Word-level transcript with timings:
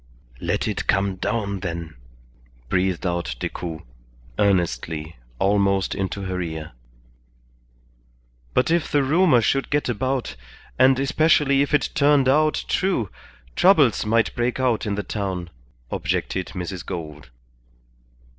"Let 0.39 0.67
it 0.67 0.87
come 0.87 1.17
down, 1.17 1.59
then," 1.59 1.93
breathed 2.69 3.05
out 3.05 3.35
Decoud, 3.39 3.83
earnestly, 4.39 5.17
almost 5.37 5.93
into 5.93 6.23
her 6.23 6.41
ear. 6.41 6.71
"But 8.55 8.71
if 8.71 8.91
the 8.91 9.03
rumour 9.03 9.41
should 9.41 9.69
get 9.69 9.89
about, 9.89 10.35
and 10.79 10.97
especially 10.99 11.61
if 11.61 11.71
it 11.75 11.91
turned 11.93 12.27
out 12.27 12.65
true, 12.67 13.11
troubles 13.55 14.03
might 14.03 14.33
break 14.33 14.59
out 14.59 14.87
in 14.87 14.95
the 14.95 15.03
town," 15.03 15.51
objected 15.91 16.47
Mrs. 16.55 16.83
Gould. 16.83 17.29